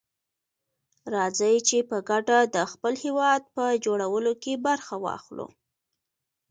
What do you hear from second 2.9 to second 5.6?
هيواد په جوړولو کي برخه واخلو.